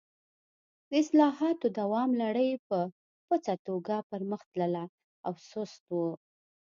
د 0.89 0.91
اصلاحاتو 1.03 1.67
دوام 1.79 2.09
لړۍ 2.21 2.49
په 2.67 2.79
پڅه 3.27 3.53
توګه 3.67 3.95
پر 4.09 4.21
مخ 4.29 4.41
تلله 4.51 4.85
او 5.25 5.33
سست 5.49 5.83
و. 5.91 5.95